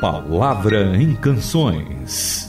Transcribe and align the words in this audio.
Palavra 0.00 0.94
em 0.94 1.14
Canções. 1.14 2.45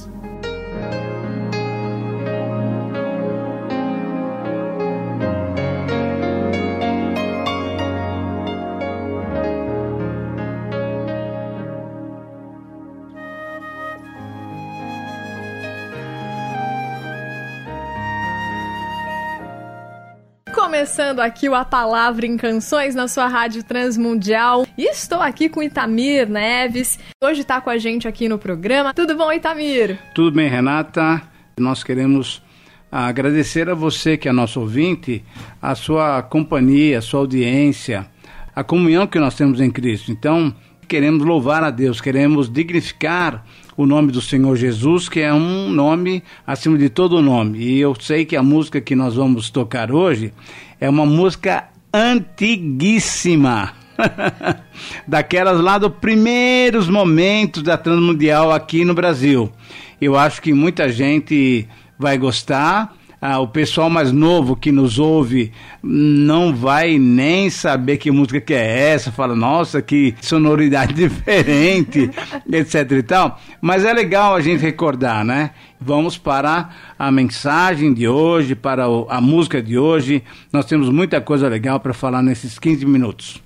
Começando 20.77 21.21
aqui 21.21 21.49
o 21.49 21.55
A 21.55 21.65
Palavra 21.65 22.27
em 22.27 22.37
Canções 22.37 22.93
na 22.93 23.07
sua 23.07 23.27
rádio 23.27 23.63
transmundial. 23.63 24.63
E 24.77 24.83
estou 24.91 25.19
aqui 25.19 25.49
com 25.49 25.63
Itamir 25.63 26.29
Neves. 26.29 26.99
Hoje 27.19 27.41
está 27.41 27.59
com 27.59 27.71
a 27.71 27.79
gente 27.79 28.07
aqui 28.07 28.29
no 28.29 28.37
programa. 28.37 28.93
Tudo 28.93 29.17
bom, 29.17 29.33
Itamir? 29.33 29.97
Tudo 30.13 30.35
bem, 30.35 30.47
Renata. 30.47 31.19
Nós 31.59 31.83
queremos 31.83 32.43
agradecer 32.91 33.67
a 33.71 33.73
você 33.73 34.17
que 34.17 34.29
é 34.29 34.31
nosso 34.31 34.59
ouvinte, 34.59 35.25
a 35.59 35.73
sua 35.73 36.21
companhia, 36.21 36.99
a 36.99 37.01
sua 37.01 37.21
audiência, 37.21 38.05
a 38.55 38.63
comunhão 38.63 39.07
que 39.07 39.17
nós 39.17 39.33
temos 39.33 39.59
em 39.59 39.71
Cristo. 39.71 40.11
Então, 40.11 40.53
queremos 40.87 41.25
louvar 41.25 41.63
a 41.63 41.71
Deus, 41.71 41.99
queremos 41.99 42.53
dignificar 42.53 43.43
o 43.77 43.85
nome 43.85 44.11
do 44.11 44.19
Senhor 44.19 44.55
Jesus, 44.55 45.07
que 45.07 45.19
é 45.19 45.31
um 45.31 45.69
nome 45.69 46.23
acima 46.45 46.75
de 46.79 46.89
todo 46.89 47.21
nome. 47.21 47.59
E 47.59 47.79
eu 47.79 47.95
sei 47.99 48.25
que 48.25 48.35
a 48.35 48.41
música 48.41 48.81
que 48.81 48.95
nós 48.95 49.13
vamos 49.13 49.51
tocar 49.51 49.91
hoje 49.91 50.33
é 50.81 50.89
uma 50.89 51.05
música 51.05 51.65
antiguíssima. 51.93 53.73
Daquelas 55.07 55.61
lá 55.61 55.77
dos 55.77 55.93
primeiros 56.01 56.89
momentos 56.89 57.61
da 57.61 57.77
Transmundial 57.77 58.51
aqui 58.51 58.83
no 58.83 58.95
Brasil. 58.95 59.51
Eu 60.01 60.17
acho 60.17 60.41
que 60.41 60.53
muita 60.53 60.91
gente 60.91 61.67
vai 61.99 62.17
gostar 62.17 62.96
ah, 63.19 63.39
o 63.39 63.47
pessoal 63.47 63.89
mais 63.89 64.11
novo 64.11 64.55
que 64.55 64.71
nos 64.71 64.99
ouve 64.99 65.51
não 65.81 66.55
vai 66.55 66.99
nem 66.99 67.49
saber 67.49 67.97
que 67.97 68.11
música 68.11 68.39
que 68.39 68.53
é 68.53 68.91
essa, 68.91 69.11
fala, 69.11 69.35
nossa, 69.35 69.81
que 69.81 70.13
sonoridade 70.21 70.93
diferente, 70.95 72.11
etc 72.51 72.91
e 72.91 73.03
tal. 73.03 73.39
Mas 73.59 73.83
é 73.83 73.93
legal 73.93 74.35
a 74.35 74.41
gente 74.41 74.61
recordar, 74.61 75.25
né? 75.25 75.51
Vamos 75.79 76.17
para 76.17 76.69
a 76.97 77.11
mensagem 77.11 77.93
de 77.93 78.07
hoje, 78.07 78.55
para 78.55 78.85
a 78.85 79.21
música 79.21 79.61
de 79.61 79.77
hoje. 79.77 80.23
Nós 80.51 80.65
temos 80.65 80.89
muita 80.89 81.19
coisa 81.19 81.47
legal 81.47 81.79
para 81.79 81.93
falar 81.93 82.21
nesses 82.21 82.59
15 82.59 82.85
minutos. 82.85 83.41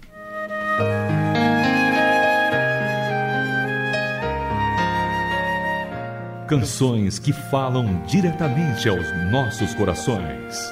Canções 6.51 7.17
que 7.17 7.31
falam 7.31 8.03
diretamente 8.05 8.89
aos 8.89 9.07
nossos 9.31 9.73
corações. 9.73 10.69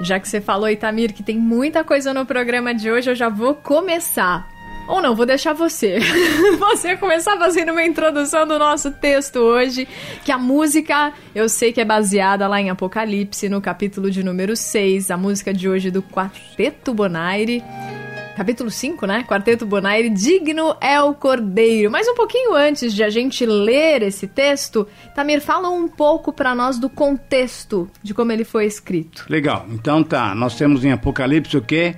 Já 0.00 0.20
que 0.20 0.28
você 0.28 0.40
falou, 0.40 0.70
Itamir, 0.70 1.12
que 1.12 1.24
tem 1.24 1.36
muita 1.36 1.82
coisa 1.82 2.14
no 2.14 2.24
programa 2.24 2.72
de 2.72 2.88
hoje, 2.88 3.10
eu 3.10 3.16
já 3.16 3.28
vou 3.28 3.56
começar. 3.56 4.48
Ou 4.86 5.02
não, 5.02 5.16
vou 5.16 5.26
deixar 5.26 5.52
você. 5.52 5.98
você 6.60 6.96
começar 6.96 7.36
fazendo 7.38 7.72
uma 7.72 7.82
introdução 7.82 8.46
do 8.46 8.56
nosso 8.56 8.92
texto 8.92 9.40
hoje, 9.40 9.88
que 10.24 10.30
a 10.30 10.38
música, 10.38 11.12
eu 11.34 11.48
sei 11.48 11.72
que 11.72 11.80
é 11.80 11.84
baseada 11.84 12.46
lá 12.46 12.60
em 12.60 12.70
Apocalipse, 12.70 13.48
no 13.48 13.60
capítulo 13.60 14.12
de 14.12 14.22
número 14.22 14.54
6, 14.54 15.10
a 15.10 15.16
música 15.16 15.52
de 15.52 15.68
hoje 15.68 15.90
do 15.90 16.04
Quarteto 16.04 16.94
Bonaire 16.94 17.64
capítulo 18.40 18.70
5, 18.70 19.04
né? 19.04 19.22
Quarteto 19.28 19.66
Bonaire, 19.66 20.08
digno 20.08 20.74
é 20.80 20.98
o 20.98 21.12
Cordeiro. 21.12 21.90
Mas 21.90 22.08
um 22.08 22.14
pouquinho 22.14 22.54
antes 22.54 22.94
de 22.94 23.04
a 23.04 23.10
gente 23.10 23.44
ler 23.44 24.02
esse 24.02 24.26
texto, 24.26 24.88
Tamir, 25.14 25.42
fala 25.42 25.68
um 25.68 25.86
pouco 25.86 26.32
para 26.32 26.54
nós 26.54 26.78
do 26.78 26.88
contexto 26.88 27.86
de 28.02 28.14
como 28.14 28.32
ele 28.32 28.42
foi 28.42 28.64
escrito. 28.64 29.26
Legal. 29.28 29.66
Então 29.68 30.02
tá, 30.02 30.34
nós 30.34 30.56
temos 30.56 30.86
em 30.86 30.90
Apocalipse 30.90 31.54
o 31.54 31.60
quê? 31.60 31.94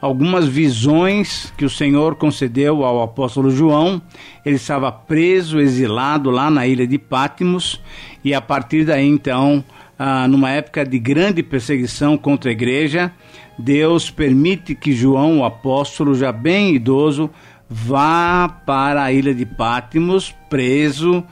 Algumas 0.00 0.48
visões 0.48 1.52
que 1.56 1.64
o 1.64 1.70
Senhor 1.70 2.16
concedeu 2.16 2.84
ao 2.84 3.00
apóstolo 3.00 3.48
João. 3.52 4.02
Ele 4.44 4.56
estava 4.56 4.90
preso, 4.90 5.60
exilado 5.60 6.28
lá 6.28 6.50
na 6.50 6.66
ilha 6.66 6.88
de 6.88 6.98
Pátimos, 6.98 7.80
e 8.24 8.34
a 8.34 8.40
partir 8.40 8.84
daí 8.84 9.06
então, 9.06 9.64
ah, 9.98 10.26
numa 10.26 10.50
época 10.50 10.84
de 10.84 10.98
grande 10.98 11.42
perseguição 11.42 12.16
contra 12.16 12.50
a 12.50 12.52
igreja, 12.52 13.12
Deus 13.58 14.10
permite 14.10 14.74
que 14.74 14.92
João, 14.92 15.40
o 15.40 15.44
apóstolo, 15.44 16.14
já 16.14 16.32
bem 16.32 16.74
idoso, 16.74 17.30
vá 17.68 18.48
para 18.48 19.04
a 19.04 19.12
ilha 19.12 19.34
de 19.34 19.46
Pátimos, 19.46 20.34
preso 20.50 21.18
uh, 21.18 21.24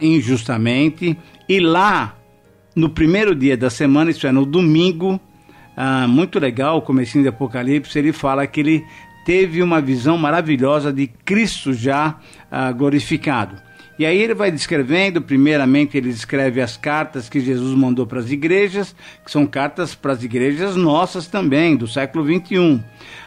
injustamente, 0.00 1.16
e 1.48 1.60
lá, 1.60 2.16
no 2.74 2.88
primeiro 2.88 3.34
dia 3.34 3.56
da 3.56 3.70
semana, 3.70 4.10
isso 4.10 4.26
é, 4.26 4.32
no 4.32 4.44
domingo, 4.44 5.20
uh, 5.76 6.08
muito 6.08 6.38
legal, 6.38 6.78
o 6.78 6.82
comecinho 6.82 7.22
de 7.22 7.28
Apocalipse, 7.28 7.98
ele 7.98 8.12
fala 8.12 8.46
que 8.46 8.60
ele 8.60 8.84
teve 9.24 9.62
uma 9.62 9.80
visão 9.80 10.18
maravilhosa 10.18 10.92
de 10.92 11.06
Cristo 11.06 11.72
já 11.72 12.18
uh, 12.50 12.74
glorificado. 12.74 13.63
E 13.96 14.04
aí 14.04 14.20
ele 14.20 14.34
vai 14.34 14.50
descrevendo, 14.50 15.22
primeiramente 15.22 15.96
ele 15.96 16.08
descreve 16.08 16.60
as 16.60 16.76
cartas 16.76 17.28
que 17.28 17.38
Jesus 17.38 17.76
mandou 17.76 18.04
para 18.06 18.18
as 18.18 18.30
igrejas, 18.30 18.94
que 19.24 19.30
são 19.30 19.46
cartas 19.46 19.94
para 19.94 20.12
as 20.12 20.22
igrejas 20.24 20.74
nossas 20.74 21.28
também, 21.28 21.76
do 21.76 21.86
século 21.86 22.24
21. 22.24 22.82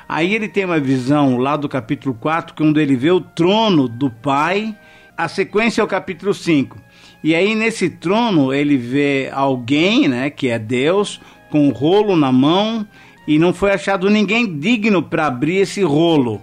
Aí 0.09 0.35
ele 0.35 0.49
tem 0.49 0.65
uma 0.65 0.79
visão 0.79 1.37
lá 1.37 1.55
do 1.55 1.69
capítulo 1.69 2.13
4, 2.15 2.53
quando 2.53 2.81
ele 2.81 2.97
vê 2.97 3.11
o 3.11 3.21
trono 3.21 3.87
do 3.87 4.09
Pai, 4.09 4.75
a 5.15 5.29
sequência 5.29 5.79
é 5.81 5.83
o 5.83 5.87
capítulo 5.87 6.33
5. 6.33 6.77
E 7.23 7.33
aí 7.33 7.55
nesse 7.55 7.89
trono 7.89 8.53
ele 8.53 8.75
vê 8.75 9.29
alguém, 9.31 10.07
né, 10.09 10.29
que 10.29 10.49
é 10.49 10.59
Deus, 10.59 11.21
com 11.49 11.67
um 11.67 11.71
rolo 11.71 12.15
na 12.17 12.31
mão, 12.31 12.85
e 13.25 13.39
não 13.39 13.53
foi 13.53 13.71
achado 13.71 14.09
ninguém 14.09 14.59
digno 14.59 15.01
para 15.01 15.27
abrir 15.27 15.57
esse 15.57 15.81
rolo. 15.81 16.41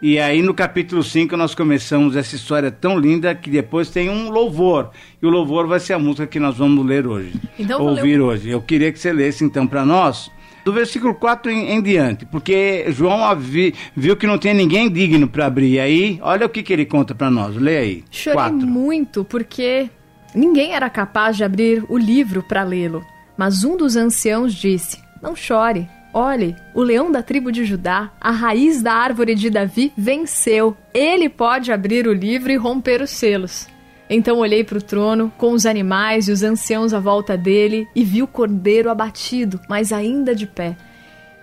E 0.00 0.18
aí 0.18 0.42
no 0.42 0.52
capítulo 0.52 1.02
5 1.02 1.36
nós 1.36 1.54
começamos 1.54 2.16
essa 2.16 2.36
história 2.36 2.70
tão 2.70 2.98
linda 2.98 3.34
que 3.34 3.48
depois 3.48 3.88
tem 3.88 4.10
um 4.10 4.30
louvor. 4.30 4.90
E 5.22 5.26
o 5.26 5.30
louvor 5.30 5.66
vai 5.66 5.80
ser 5.80 5.94
a 5.94 5.98
música 5.98 6.26
que 6.26 6.38
nós 6.38 6.58
vamos 6.58 6.84
ler 6.84 7.06
hoje. 7.06 7.32
Então, 7.58 7.82
ouvir 7.82 8.20
hoje. 8.20 8.50
Eu 8.50 8.60
queria 8.60 8.92
que 8.92 8.98
você 8.98 9.12
lesse 9.12 9.42
então 9.42 9.66
para 9.66 9.86
nós 9.86 10.30
do 10.66 10.72
versículo 10.72 11.14
4 11.14 11.50
em, 11.50 11.70
em, 11.70 11.80
diante, 11.80 12.26
porque 12.26 12.86
João 12.88 13.34
vi, 13.36 13.72
viu 13.94 14.16
que 14.16 14.26
não 14.26 14.36
tem 14.36 14.52
ninguém 14.52 14.90
digno 14.90 15.28
para 15.28 15.46
abrir. 15.46 15.74
E 15.74 15.80
aí, 15.80 16.18
olha 16.20 16.44
o 16.44 16.48
que, 16.48 16.62
que 16.62 16.72
ele 16.72 16.84
conta 16.84 17.14
para 17.14 17.30
nós. 17.30 17.54
Lê 17.54 17.78
aí. 17.78 18.04
Chorei 18.10 18.34
quatro. 18.34 18.66
muito 18.66 19.24
porque 19.24 19.88
ninguém 20.34 20.74
era 20.74 20.90
capaz 20.90 21.36
de 21.36 21.44
abrir 21.44 21.84
o 21.88 21.96
livro 21.96 22.42
para 22.42 22.64
lê-lo. 22.64 23.02
Mas 23.38 23.62
um 23.62 23.76
dos 23.76 23.96
anciãos 23.96 24.52
disse: 24.52 24.98
Não 25.22 25.36
chore. 25.36 25.88
Olhe, 26.18 26.56
o 26.72 26.82
leão 26.82 27.12
da 27.12 27.22
tribo 27.22 27.52
de 27.52 27.62
Judá, 27.62 28.10
a 28.18 28.30
raiz 28.30 28.80
da 28.80 28.94
árvore 28.94 29.34
de 29.34 29.50
Davi, 29.50 29.92
venceu. 29.94 30.74
Ele 30.94 31.28
pode 31.28 31.70
abrir 31.70 32.08
o 32.08 32.12
livro 32.14 32.50
e 32.50 32.56
romper 32.56 33.02
os 33.02 33.10
selos. 33.10 33.68
Então 34.08 34.38
olhei 34.38 34.64
para 34.64 34.78
o 34.78 34.82
trono, 34.82 35.30
com 35.36 35.52
os 35.52 35.66
animais 35.66 36.26
e 36.26 36.32
os 36.32 36.42
anciãos 36.42 36.94
à 36.94 37.00
volta 37.00 37.36
dele, 37.36 37.86
e 37.94 38.02
vi 38.02 38.22
o 38.22 38.26
cordeiro 38.26 38.88
abatido, 38.88 39.60
mas 39.68 39.92
ainda 39.92 40.34
de 40.34 40.46
pé. 40.46 40.74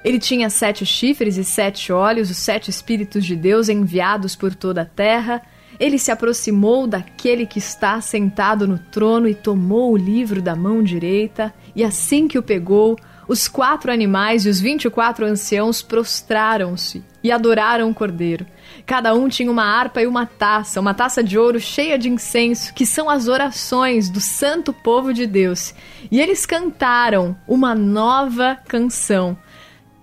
Ele 0.04 0.18
tinha 0.18 0.50
sete 0.50 0.88
chifres 0.88 1.38
e 1.38 1.44
sete 1.44 1.94
olhos, 1.94 2.32
os 2.32 2.38
sete 2.38 2.72
espíritos 2.72 3.24
de 3.24 3.36
Deus 3.36 3.70
enviados 3.70 4.36
por 4.36 4.56
toda 4.56 4.82
a 4.82 4.86
terra. 4.86 5.40
Ele 5.80 6.00
se 6.00 6.10
aproximou 6.10 6.88
daquele 6.88 7.46
que 7.46 7.60
está 7.60 8.02
sentado 8.02 8.68
no 8.68 8.80
trono 8.80 9.28
e 9.28 9.36
tomou 9.36 9.92
o 9.92 9.98
livro 9.98 10.42
da 10.42 10.56
mão 10.56 10.82
direita, 10.82 11.54
e 11.76 11.84
assim 11.84 12.28
que 12.28 12.40
o 12.40 12.44
pegou, 12.44 12.98
os 13.28 13.48
quatro 13.48 13.92
animais 13.92 14.46
e 14.46 14.50
os 14.50 14.60
vinte 14.60 14.86
e 14.86 14.90
quatro 14.90 15.26
anciãos 15.26 15.82
prostraram-se 15.82 17.04
e 17.24 17.32
adoraram 17.32 17.90
o 17.90 17.94
cordeiro. 17.94 18.46
Cada 18.86 19.14
um 19.14 19.30
tinha 19.30 19.50
uma 19.50 19.64
harpa 19.64 20.02
e 20.02 20.08
uma 20.08 20.26
taça, 20.26 20.80
uma 20.80 20.94
taça 20.94 21.24
de 21.24 21.38
ouro 21.38 21.60
cheia 21.60 21.98
de 21.98 22.10
incenso, 22.10 22.74
que 22.74 22.86
são 22.86 23.10
as 23.10 23.28
orações 23.28 24.10
do 24.10 24.20
santo 24.20 24.74
povo 24.74 25.14
de 25.14 25.26
Deus. 25.26 25.74
E 26.12 26.20
eles 26.20 26.46
cantaram 26.46 27.36
uma 27.48 27.74
nova 27.74 28.58
canção. 28.68 29.38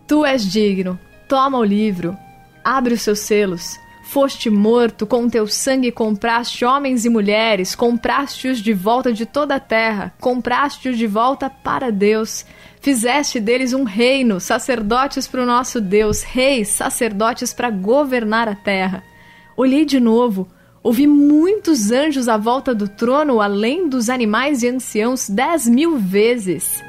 Tu 0.07 0.25
és 0.25 0.51
digno, 0.51 0.99
toma 1.29 1.59
o 1.59 1.65
livro, 1.65 2.17
abre 2.65 2.95
os 2.95 3.03
seus 3.03 3.21
selos. 3.21 3.79
Foste 4.11 4.51
morto, 4.51 5.07
com 5.07 5.29
teu 5.29 5.47
sangue 5.47 5.93
compraste 5.93 6.65
homens 6.65 7.05
e 7.05 7.09
mulheres, 7.09 7.77
compraste-os 7.77 8.59
de 8.59 8.73
volta 8.73 9.13
de 9.13 9.25
toda 9.25 9.55
a 9.55 9.61
terra, 9.61 10.13
compraste-os 10.21 10.99
de 10.99 11.07
volta 11.07 11.49
para 11.49 11.93
Deus. 11.93 12.45
Fizeste 12.81 13.39
deles 13.39 13.75
um 13.75 13.85
reino, 13.85 14.41
sacerdotes 14.41 15.29
para 15.29 15.43
o 15.43 15.47
nosso 15.47 15.83
Deus, 15.83 16.23
reis, 16.23 16.69
sacerdotes 16.69 17.53
para 17.53 17.69
governar 17.69 18.49
a 18.49 18.55
terra. 18.55 19.05
Olhei 19.55 19.85
de 19.85 20.01
novo, 20.01 20.49
ouvi 20.83 21.07
muitos 21.07 21.93
anjos 21.93 22.27
à 22.27 22.39
volta 22.39 22.75
do 22.75 22.89
trono, 22.89 23.43
além 23.43 23.87
dos 23.87 24.09
animais 24.09 24.63
e 24.63 24.69
anciãos, 24.69 25.29
dez 25.29 25.69
mil 25.69 25.99
vezes. 25.99 26.83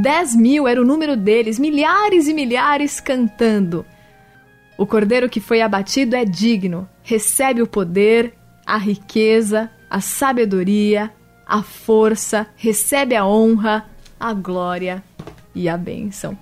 Dez 0.00 0.34
mil 0.34 0.66
era 0.66 0.80
o 0.80 0.86
número 0.86 1.14
deles, 1.14 1.58
milhares 1.58 2.28
e 2.28 2.32
milhares 2.32 2.98
cantando. 2.98 3.84
O 4.78 4.86
cordeiro 4.86 5.28
que 5.28 5.40
foi 5.40 5.60
abatido 5.60 6.16
é 6.16 6.24
digno, 6.24 6.88
recebe 7.02 7.60
o 7.60 7.66
poder, 7.66 8.32
a 8.64 8.78
riqueza, 8.78 9.70
a 9.90 10.00
sabedoria, 10.00 11.12
a 11.46 11.62
força, 11.62 12.46
recebe 12.56 13.14
a 13.14 13.26
honra, 13.26 13.84
a 14.18 14.32
glória 14.32 15.04
e 15.56 15.68
a 15.68 15.76
bênção. 15.76 16.38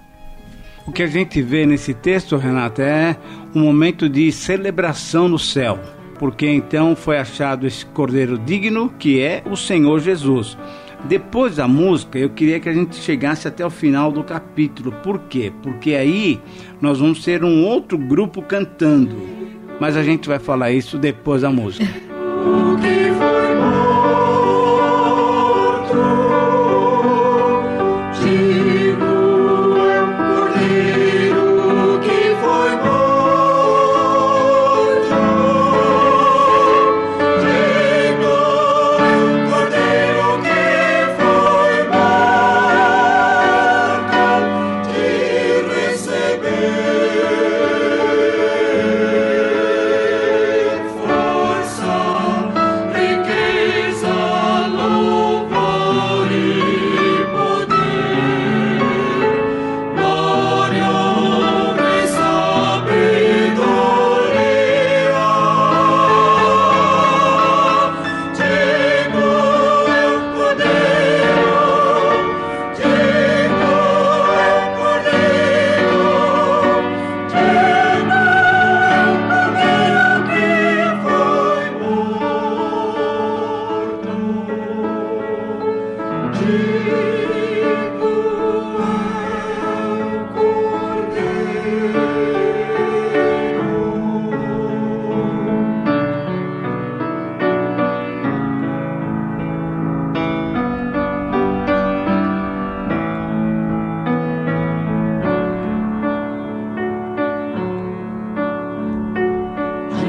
O 0.86 0.92
que 0.92 1.02
a 1.02 1.06
gente 1.06 1.40
vê 1.40 1.64
nesse 1.64 1.94
texto, 1.94 2.36
Renata, 2.36 2.82
é 2.82 3.16
um 3.54 3.60
momento 3.60 4.06
de 4.06 4.30
celebração 4.30 5.28
no 5.28 5.38
céu, 5.38 5.80
porque 6.18 6.46
então 6.46 6.94
foi 6.94 7.16
achado 7.16 7.66
esse 7.66 7.86
cordeiro 7.86 8.36
digno 8.36 8.90
que 8.98 9.20
é 9.22 9.42
o 9.46 9.56
Senhor 9.56 9.98
Jesus. 10.00 10.58
Depois 11.04 11.56
da 11.56 11.68
música, 11.68 12.18
eu 12.18 12.30
queria 12.30 12.58
que 12.58 12.68
a 12.68 12.72
gente 12.72 12.96
chegasse 12.96 13.46
até 13.46 13.64
o 13.64 13.70
final 13.70 14.10
do 14.10 14.24
capítulo. 14.24 14.90
Por 15.02 15.20
quê? 15.20 15.52
Porque 15.62 15.94
aí 15.94 16.40
nós 16.80 16.98
vamos 16.98 17.22
ter 17.22 17.44
um 17.44 17.64
outro 17.64 17.96
grupo 17.96 18.42
cantando. 18.42 19.16
Mas 19.78 19.96
a 19.96 20.02
gente 20.02 20.28
vai 20.28 20.38
falar 20.38 20.70
isso 20.70 20.98
depois 20.98 21.42
da 21.42 21.50
música. 21.50 21.86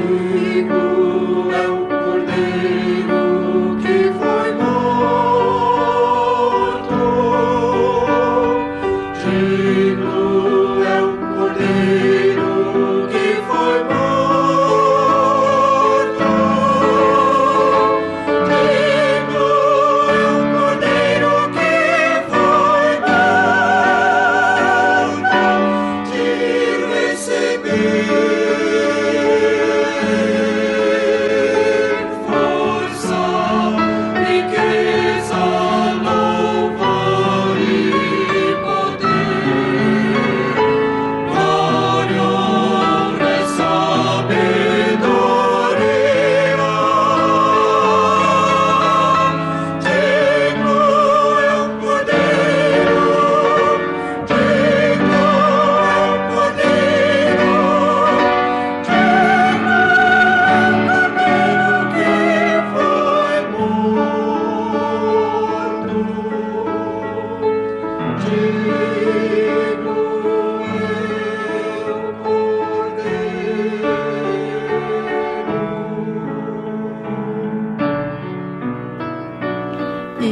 amigo, 0.06 0.74
não 0.74 1.52
é 1.52 1.95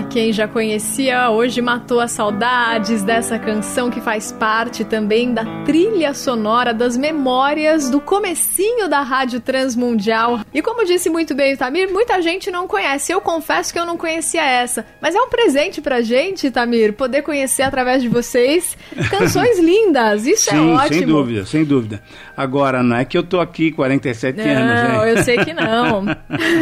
Quem 0.02 0.32
já 0.32 0.48
conhecia 0.48 1.30
hoje 1.30 1.60
matou 1.60 2.00
as 2.00 2.10
saudades 2.10 3.02
dessa 3.02 3.38
canção 3.38 3.90
que 3.90 4.00
faz 4.00 4.32
parte 4.32 4.84
também 4.84 5.32
da 5.32 5.44
trilha 5.64 6.12
sonora 6.12 6.74
das 6.74 6.96
memórias 6.96 7.88
do 7.88 8.00
comecinho 8.00 8.88
da 8.88 9.02
Rádio 9.02 9.40
Transmundial. 9.40 10.40
E 10.52 10.60
como 10.60 10.84
disse 10.84 11.08
muito 11.08 11.34
bem 11.34 11.54
o 11.54 11.56
Tamir, 11.56 11.92
muita 11.92 12.20
gente 12.20 12.50
não 12.50 12.66
conhece. 12.66 13.12
Eu 13.12 13.20
confesso 13.20 13.72
que 13.72 13.78
eu 13.78 13.86
não 13.86 13.96
conhecia 13.96 14.44
essa, 14.44 14.84
mas 15.00 15.14
é 15.14 15.20
um 15.20 15.28
presente 15.28 15.80
pra 15.80 16.00
gente, 16.00 16.50
Tamir, 16.50 16.94
poder 16.94 17.22
conhecer 17.22 17.62
através 17.62 18.02
de 18.02 18.08
vocês 18.08 18.76
canções 19.10 19.58
lindas. 19.62 20.26
Isso 20.26 20.50
Sim, 20.50 20.56
é 20.56 20.74
ótimo. 20.74 20.98
sem 20.98 21.06
dúvida, 21.06 21.46
sem 21.46 21.64
dúvida. 21.64 22.02
Agora, 22.36 22.82
não 22.82 22.96
é 22.96 23.04
que 23.04 23.16
eu 23.16 23.22
tô 23.22 23.40
aqui 23.40 23.70
47 23.70 24.36
não, 24.36 24.44
anos, 24.44 24.56
né? 24.56 24.88
Não, 24.88 25.06
eu 25.06 25.22
sei 25.22 25.38
que 25.38 25.52
não. 25.52 26.04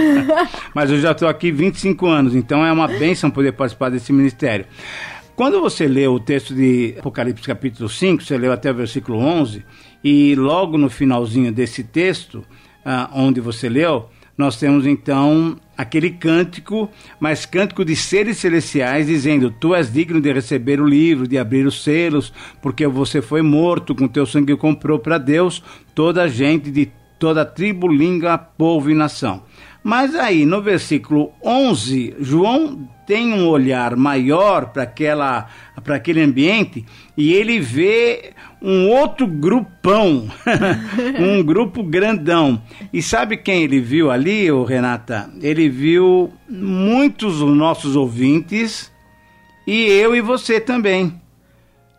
mas 0.74 0.90
eu 0.90 0.98
já 0.98 1.14
tô 1.14 1.26
aqui 1.26 1.50
25 1.50 2.06
anos, 2.06 2.34
então 2.34 2.64
é 2.64 2.70
uma 2.70 2.88
bênção 2.88 3.21
poder 3.30 3.52
participar 3.52 3.90
desse 3.90 4.12
ministério. 4.12 4.66
Quando 5.34 5.60
você 5.60 5.88
lê 5.88 6.06
o 6.06 6.20
texto 6.20 6.54
de 6.54 6.94
Apocalipse 6.98 7.46
capítulo 7.46 7.88
5, 7.88 8.22
você 8.22 8.36
leu 8.36 8.52
até 8.52 8.70
o 8.70 8.74
versículo 8.74 9.18
11, 9.18 9.64
e 10.04 10.34
logo 10.34 10.76
no 10.76 10.90
finalzinho 10.90 11.50
desse 11.50 11.82
texto, 11.82 12.44
ah, 12.84 13.10
onde 13.14 13.40
você 13.40 13.68
leu, 13.68 14.08
nós 14.36 14.56
temos 14.56 14.86
então 14.86 15.56
aquele 15.76 16.10
cântico, 16.10 16.90
mas 17.20 17.46
cântico 17.46 17.84
de 17.84 17.94
seres 17.94 18.38
celestiais, 18.38 19.06
dizendo: 19.06 19.50
Tu 19.50 19.74
és 19.74 19.92
digno 19.92 20.20
de 20.20 20.32
receber 20.32 20.80
o 20.80 20.86
livro, 20.86 21.28
de 21.28 21.38
abrir 21.38 21.66
os 21.66 21.82
selos, 21.82 22.32
porque 22.60 22.86
você 22.86 23.22
foi 23.22 23.42
morto, 23.42 23.94
com 23.94 24.08
teu 24.08 24.26
sangue 24.26 24.56
comprou 24.56 24.98
para 24.98 25.18
Deus 25.18 25.62
toda 25.94 26.22
a 26.22 26.28
gente 26.28 26.70
de 26.70 26.90
toda 27.18 27.44
tribo, 27.44 27.86
língua, 27.86 28.36
povo 28.36 28.90
e 28.90 28.94
nação. 28.94 29.44
Mas 29.82 30.14
aí, 30.14 30.46
no 30.46 30.62
versículo 30.62 31.32
11, 31.42 32.16
João 32.20 32.88
tem 33.06 33.32
um 33.32 33.48
olhar 33.48 33.96
maior 33.96 34.66
para 34.66 34.84
aquela 34.84 35.48
para 35.82 35.96
aquele 35.96 36.22
ambiente 36.22 36.84
e 37.16 37.32
ele 37.32 37.58
vê 37.58 38.32
um 38.60 38.88
outro 38.88 39.26
grupão, 39.26 40.28
um 41.18 41.42
grupo 41.42 41.82
grandão. 41.82 42.62
E 42.92 43.02
sabe 43.02 43.36
quem 43.36 43.64
ele 43.64 43.80
viu 43.80 44.10
ali, 44.10 44.50
ô 44.52 44.62
Renata? 44.62 45.28
Ele 45.40 45.68
viu 45.68 46.32
muitos 46.48 47.40
dos 47.40 47.56
nossos 47.56 47.96
ouvintes 47.96 48.92
e 49.66 49.86
eu 49.86 50.14
e 50.14 50.20
você 50.20 50.60
também. 50.60 51.20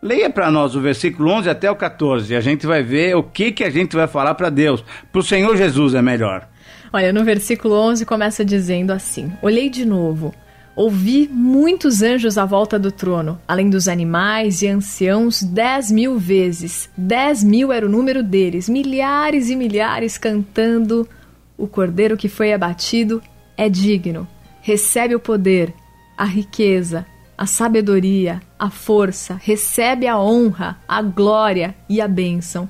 Leia 0.02 0.30
para 0.30 0.52
nós 0.52 0.76
o 0.76 0.82
versículo 0.82 1.30
11 1.32 1.50
até 1.50 1.70
o 1.70 1.76
14. 1.76 2.36
A 2.36 2.42
gente 2.42 2.66
vai 2.66 2.84
ver 2.84 3.16
o 3.16 3.24
que, 3.24 3.52
que 3.52 3.64
a 3.64 3.70
gente 3.70 3.96
vai 3.96 4.08
falar 4.08 4.36
para 4.36 4.50
Deus. 4.50 4.84
Para 5.12 5.20
o 5.20 5.24
Senhor 5.24 5.56
Jesus 5.56 5.94
é 5.94 6.02
melhor. 6.02 6.48
Olha, 6.96 7.12
no 7.12 7.24
versículo 7.24 7.74
11 7.74 8.06
começa 8.06 8.46
dizendo 8.46 8.92
assim: 8.92 9.34
Olhei 9.42 9.68
de 9.68 9.84
novo. 9.84 10.32
Ouvi 10.76 11.28
muitos 11.32 12.02
anjos 12.02 12.38
à 12.38 12.46
volta 12.46 12.80
do 12.80 12.92
trono, 12.92 13.40
além 13.48 13.70
dos 13.70 13.88
animais 13.88 14.62
e 14.62 14.68
anciãos, 14.68 15.42
dez 15.42 15.92
mil 15.92 16.18
vezes. 16.18 16.90
Dez 16.96 17.44
mil 17.44 17.72
era 17.72 17.86
o 17.86 17.90
número 17.90 18.24
deles, 18.24 18.70
milhares 18.70 19.50
e 19.50 19.56
milhares 19.56 20.18
cantando. 20.20 21.08
O 21.58 21.68
cordeiro 21.68 22.18
que 22.18 22.28
foi 22.28 22.54
abatido 22.54 23.22
é 23.58 23.70
digno, 23.70 24.28
recebe 24.62 25.14
o 25.14 25.20
poder, 25.20 25.74
a 26.18 26.26
riqueza, 26.26 27.06
a 27.38 27.46
sabedoria, 27.46 28.42
a 28.58 28.70
força, 28.70 29.40
recebe 29.44 30.08
a 30.08 30.20
honra, 30.20 30.80
a 30.88 31.02
glória 31.04 31.76
e 31.88 32.02
a 32.02 32.08
bênção. 32.08 32.68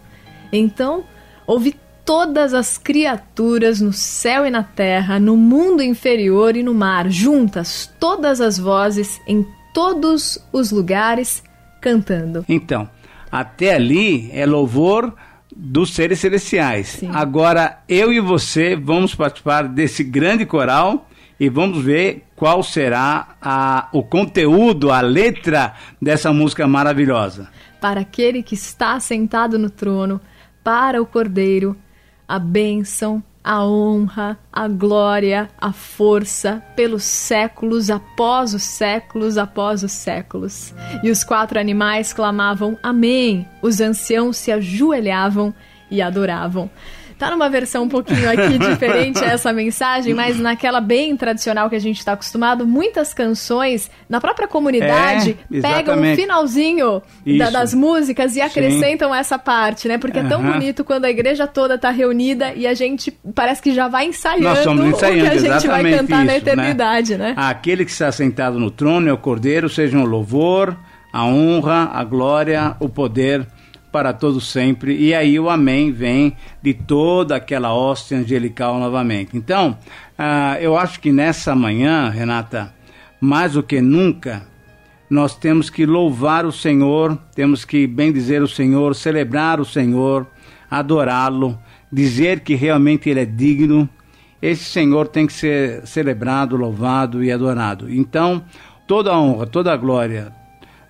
Então, 0.52 1.06
ouvi 1.48 1.76
todas 2.06 2.54
as 2.54 2.78
criaturas 2.78 3.80
no 3.80 3.94
céu 3.94 4.46
e 4.46 4.50
na 4.50 4.64
terra, 4.64 5.20
no 5.20 5.36
mundo 5.38 5.82
inferior 5.82 6.56
e 6.56 6.64
no 6.64 6.74
mar, 6.74 7.10
juntas, 7.10 7.92
todas 8.00 8.42
as 8.42 8.58
vozes, 8.58 9.22
em 9.28 9.46
todos 9.74 10.38
os 10.52 10.72
lugares, 10.72 11.44
cantando. 11.82 12.46
Então, 12.48 12.90
até 13.32 13.74
ali 13.74 14.30
é 14.32 14.46
louvor 14.46 15.14
dos 15.56 15.94
seres 15.94 16.20
celestiais. 16.20 16.88
Sim. 16.88 17.10
Agora, 17.14 17.80
eu 17.88 18.12
e 18.12 18.20
você 18.20 18.76
vamos 18.76 19.16
participar 19.16 19.68
desse 19.68 20.04
grande 20.04 20.46
coral 20.46 21.08
e 21.40 21.50
vamos 21.50 21.84
ver 21.84 22.26
qual 22.36 22.64
será 22.64 23.36
a, 23.42 23.90
o 23.92 24.04
conteúdo, 24.04 24.92
a 24.92 25.02
letra 25.02 25.74
dessa 26.02 26.32
música 26.32 26.68
maravilhosa. 26.68 27.50
Para 27.80 28.02
aquele 28.02 28.42
que 28.42 28.56
está 28.56 29.00
sentado 29.00 29.60
no 29.60 29.70
trono, 29.70 30.22
para 30.64 31.02
o 31.02 31.06
Cordeiro, 31.06 31.76
a 32.34 32.40
bênção, 32.40 33.22
a 33.44 33.64
honra, 33.64 34.40
a 34.52 34.68
glória, 34.68 35.52
a 35.56 35.72
força 35.72 36.64
pelos 36.76 37.04
séculos 37.04 37.92
após 37.92 38.56
os 38.56 38.64
séculos 38.64 39.38
após 39.38 39.84
os 39.84 39.92
séculos. 39.92 40.74
E 41.04 41.12
os 41.12 41.24
quatro 41.24 41.60
animais 41.60 42.12
clamavam 42.12 42.76
Amém. 42.82 43.48
Os 43.62 43.80
anciãos 43.80 44.38
se 44.38 44.52
ajoelhavam 44.52 45.54
e 45.92 46.02
adoravam. 46.02 46.72
Tá 47.24 47.32
numa 47.32 47.50
versão 47.50 47.84
um 47.84 47.88
pouquinho 47.88 48.30
aqui 48.30 48.58
diferente 48.60 49.24
essa 49.24 49.54
mensagem, 49.54 50.14
mas 50.14 50.38
naquela 50.38 50.82
bem 50.82 51.16
tradicional 51.16 51.70
que 51.70 51.76
a 51.78 51.80
gente 51.80 52.00
está 52.00 52.12
acostumado, 52.12 52.68
muitas 52.68 53.14
canções 53.14 53.90
na 54.10 54.20
própria 54.20 54.46
comunidade 54.46 55.38
é, 55.50 55.62
pegam 55.62 56.02
um 56.02 56.16
finalzinho 56.18 57.02
da, 57.38 57.50
das 57.50 57.74
músicas 57.74 58.36
e 58.36 58.42
acrescentam 58.42 59.14
Sim. 59.14 59.18
essa 59.18 59.40
parte, 59.40 59.88
né? 59.88 59.98
Porque 59.98 60.20
é 60.20 60.24
tão 60.24 60.44
bonito 60.44 60.84
quando 60.84 61.06
a 61.06 61.10
igreja 61.10 61.48
toda 61.48 61.78
tá 61.78 61.92
reunida 61.92 62.52
e 62.54 62.68
a 62.68 62.74
gente 62.74 63.10
parece 63.34 63.62
que 63.62 63.74
já 63.74 63.88
vai 63.88 64.08
ensaiando, 64.08 64.44
Nós 64.44 64.58
estamos 64.58 64.86
ensaiando 64.86 65.26
o 65.26 65.30
que 65.30 65.48
a 65.48 65.54
gente 65.54 65.68
vai 65.68 65.84
cantar 65.84 66.18
isso, 66.18 66.26
na 66.26 66.36
eternidade, 66.36 67.18
né? 67.18 67.30
né? 67.30 67.36
Aquele 67.38 67.86
que 67.86 67.92
está 67.92 68.12
sentado 68.12 68.60
no 68.60 68.70
trono 68.70 69.08
é 69.08 69.14
o 69.14 69.18
Cordeiro, 69.18 69.70
seja 69.70 69.98
um 69.98 70.04
louvor, 70.04 70.76
a 71.14 71.26
honra, 71.26 71.90
a 71.94 72.04
glória, 72.04 72.76
o 72.82 72.90
poder 72.90 73.48
para 73.94 74.12
todos 74.12 74.48
sempre. 74.48 74.98
E 74.98 75.14
aí 75.14 75.40
o 75.40 75.52
amém 75.52 75.92
vem 75.92 76.36
de 76.64 76.74
toda 76.74 77.36
aquela 77.36 77.76
hóstia 77.76 78.18
angelical 78.18 78.80
novamente. 78.80 79.38
Então, 79.38 79.78
uh, 80.18 80.58
eu 80.60 80.76
acho 80.76 81.00
que 81.00 81.12
nessa 81.12 81.56
manhã, 81.56 82.10
Renata, 82.10 82.74
mais 83.22 83.54
do 83.54 83.62
que 83.62 83.80
nunca, 83.80 84.48
nós 85.08 85.36
temos 85.36 85.70
que 85.70 85.86
louvar 85.86 86.44
o 86.44 86.52
Senhor, 86.52 87.16
temos 87.36 87.64
que 87.64 87.86
bem 87.86 88.12
dizer 88.12 88.42
o 88.42 88.48
Senhor, 88.48 88.96
celebrar 88.96 89.60
o 89.62 89.66
Senhor, 89.66 90.26
adorá-lo, 90.72 91.56
dizer 91.92 92.40
que 92.40 92.56
realmente 92.56 93.12
Ele 93.12 93.20
é 93.20 93.26
digno. 93.26 93.88
Esse 94.42 94.64
Senhor 94.64 95.08
tem 95.08 95.28
que 95.28 95.34
ser 95.34 95.86
celebrado, 95.86 96.58
louvado 96.58 97.24
e 97.24 97.32
adorado. 97.32 97.94
Então, 97.94 98.44
toda 98.88 99.12
a 99.12 99.22
honra, 99.22 99.46
toda 99.46 99.72
a 99.72 99.78
glória 99.78 100.34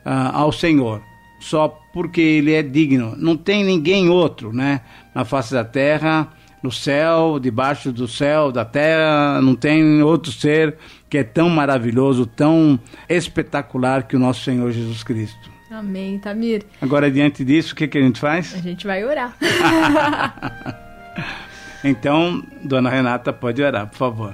uh, 0.06 0.32
ao 0.34 0.54
Senhor 0.54 1.02
só 1.42 1.83
porque 1.94 2.20
ele 2.20 2.52
é 2.52 2.64
digno. 2.64 3.14
Não 3.16 3.38
tem 3.38 3.64
ninguém 3.64 4.10
outro, 4.10 4.52
né? 4.52 4.82
Na 5.14 5.24
face 5.24 5.54
da 5.54 5.64
terra, 5.64 6.28
no 6.62 6.72
céu, 6.72 7.40
debaixo 7.40 7.92
do 7.92 8.08
céu, 8.08 8.52
da 8.52 8.66
terra, 8.66 9.40
não 9.42 9.54
tem 9.54 10.02
outro 10.02 10.32
ser 10.32 10.76
que 11.10 11.20
é 11.20 11.24
tão 11.24 11.50
maravilhoso, 11.50 12.26
tão 12.26 12.80
espetacular 13.08 14.04
que 14.04 14.16
o 14.16 14.20
nosso 14.20 14.44
Senhor 14.44 14.72
Jesus 14.72 15.04
Cristo. 15.04 15.54
Amém, 15.70 16.18
Tamir. 16.20 16.64
Agora, 16.82 17.12
diante 17.12 17.46
disso, 17.46 17.74
o 17.74 17.76
que, 17.76 17.88
que 17.88 17.98
a 17.98 18.02
gente 18.02 18.20
faz? 18.20 18.56
A 18.56 18.60
gente 18.60 18.88
vai 18.88 19.04
orar. 19.04 19.36
então, 21.84 22.44
dona 22.64 22.90
Renata, 22.90 23.32
pode 23.32 23.62
orar, 23.62 23.88
por 23.88 23.98
favor. 23.98 24.34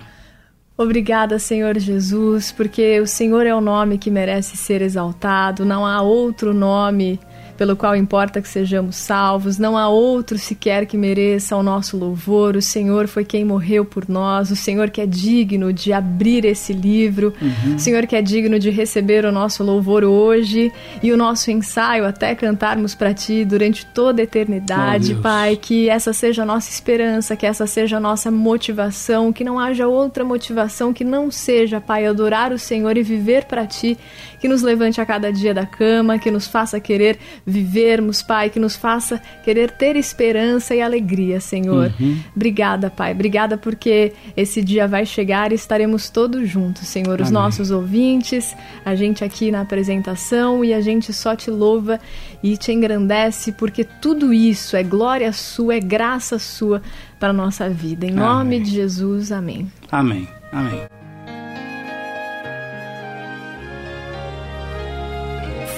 Obrigada, 0.78 1.38
Senhor 1.40 1.78
Jesus, 1.78 2.54
porque 2.54 3.02
o 3.02 3.08
Senhor 3.08 3.46
é 3.46 3.54
o 3.54 3.60
nome 3.60 3.98
que 3.98 4.10
merece 4.10 4.56
ser 4.56 4.82
exaltado, 4.82 5.66
não 5.66 5.86
há 5.86 6.02
outro 6.02 6.54
nome 6.54 7.20
pelo 7.60 7.76
qual 7.76 7.94
importa 7.94 8.42
que 8.42 8.48
sejamos 8.48 8.96
salvos. 8.96 9.58
Não 9.58 9.78
há 9.78 9.90
outro 9.90 10.38
sequer 10.38 10.86
que 10.86 10.96
mereça 10.96 11.58
o 11.58 11.62
nosso 11.62 11.98
louvor. 11.98 12.56
O 12.56 12.62
Senhor 12.62 13.06
foi 13.06 13.26
quem 13.26 13.44
morreu 13.44 13.84
por 13.84 14.08
nós. 14.08 14.50
O 14.50 14.56
Senhor 14.56 14.90
que 14.90 15.02
é 15.02 15.06
digno 15.06 15.74
de 15.74 15.92
abrir 15.92 16.46
esse 16.46 16.72
livro. 16.72 17.34
Uhum. 17.42 17.76
O 17.76 17.80
Senhor 17.80 18.08
que 18.08 18.16
é 18.16 18.22
digno 18.22 18.58
de 18.58 18.70
receber 18.70 19.26
o 19.26 19.32
nosso 19.32 19.62
louvor 19.62 20.06
hoje 20.06 20.72
e 21.04 21.12
o 21.12 21.18
nosso 21.18 21.52
ensaio 21.52 22.06
até 22.06 22.34
cantarmos 22.34 22.96
para 22.96 23.14
Ti 23.14 23.44
durante 23.44 23.86
toda 23.88 24.22
a 24.22 24.24
eternidade, 24.24 25.18
oh, 25.20 25.22
Pai. 25.22 25.58
Que 25.58 25.90
essa 25.90 26.14
seja 26.14 26.44
a 26.44 26.46
nossa 26.46 26.70
esperança, 26.70 27.36
que 27.36 27.46
essa 27.46 27.68
seja 27.68 27.98
a 27.98 28.00
nossa 28.00 28.32
motivação, 28.32 29.34
que 29.34 29.44
não 29.44 29.60
haja 29.60 29.86
outra 29.86 30.24
motivação 30.24 30.94
que 30.94 31.04
não 31.04 31.30
seja, 31.30 31.82
Pai, 31.82 32.06
adorar 32.06 32.54
o 32.54 32.58
Senhor 32.58 32.96
e 32.96 33.04
viver 33.04 33.44
para 33.44 33.68
Ti. 33.68 33.98
Que 34.40 34.48
nos 34.48 34.62
levante 34.62 35.02
a 35.02 35.06
cada 35.06 35.34
dia 35.34 35.54
da 35.54 35.66
cama, 35.66 36.18
que 36.18 36.32
nos 36.32 36.48
faça 36.48 36.80
querer 36.80 37.20
vivermos, 37.50 38.22
Pai, 38.22 38.50
que 38.50 38.60
nos 38.60 38.76
faça 38.76 39.22
querer 39.44 39.72
ter 39.72 39.96
esperança 39.96 40.76
e 40.76 40.82
alegria, 40.82 41.40
Senhor. 41.40 41.92
Uhum. 42.00 42.20
Obrigada, 42.36 42.90
Pai. 42.90 43.12
Obrigada 43.12 43.58
porque 43.58 44.14
esse 44.38 44.62
dia 44.62 44.88
vai 44.88 45.06
chegar 45.06 45.52
e 45.52 45.56
estaremos 45.56 46.10
todos 46.10 46.48
juntos, 46.48 46.88
Senhor. 46.88 47.16
Amém. 47.16 47.24
Os 47.24 47.32
nossos 47.32 47.72
ouvintes, 47.72 48.56
a 48.86 48.96
gente 48.96 49.24
aqui 49.24 49.52
na 49.52 49.62
apresentação 49.62 50.64
e 50.64 50.74
a 50.74 50.82
gente 50.82 51.12
só 51.12 51.36
te 51.36 51.50
louva 51.50 52.00
e 52.42 52.56
te 52.56 52.72
engrandece 52.72 53.52
porque 53.52 53.84
tudo 53.84 54.32
isso 54.34 54.76
é 54.76 54.84
glória 54.84 55.34
sua, 55.34 55.76
é 55.76 55.80
graça 55.80 56.40
sua 56.40 56.82
para 57.20 57.30
a 57.30 57.34
nossa 57.34 57.70
vida. 57.70 58.06
Em 58.06 58.12
nome 58.12 58.56
amém. 58.56 58.64
de 58.64 58.72
Jesus, 58.72 59.32
amém. 59.32 59.70
Amém. 59.92 60.28
Amém. 60.52 60.99